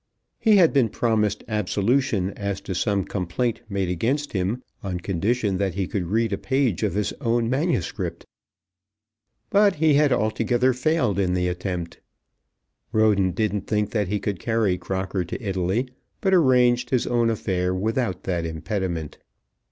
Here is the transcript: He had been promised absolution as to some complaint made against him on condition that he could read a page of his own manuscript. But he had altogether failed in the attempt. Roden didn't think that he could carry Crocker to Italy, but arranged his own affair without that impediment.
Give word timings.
He 0.39 0.55
had 0.55 0.73
been 0.73 0.89
promised 0.89 1.43
absolution 1.47 2.31
as 2.31 2.59
to 2.61 2.73
some 2.73 3.03
complaint 3.03 3.61
made 3.69 3.87
against 3.87 4.33
him 4.33 4.63
on 4.81 4.99
condition 4.99 5.59
that 5.59 5.75
he 5.75 5.85
could 5.85 6.07
read 6.07 6.33
a 6.33 6.39
page 6.39 6.81
of 6.81 6.95
his 6.95 7.13
own 7.21 7.51
manuscript. 7.51 8.25
But 9.51 9.75
he 9.75 9.93
had 9.93 10.11
altogether 10.11 10.73
failed 10.73 11.19
in 11.19 11.35
the 11.35 11.47
attempt. 11.47 11.99
Roden 12.91 13.29
didn't 13.29 13.67
think 13.67 13.91
that 13.91 14.07
he 14.07 14.19
could 14.19 14.39
carry 14.39 14.75
Crocker 14.75 15.23
to 15.23 15.39
Italy, 15.39 15.87
but 16.19 16.33
arranged 16.33 16.89
his 16.89 17.05
own 17.05 17.29
affair 17.29 17.71
without 17.71 18.23
that 18.23 18.43
impediment. 18.43 19.19